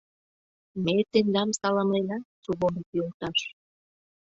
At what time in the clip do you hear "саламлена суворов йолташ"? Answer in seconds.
1.59-3.39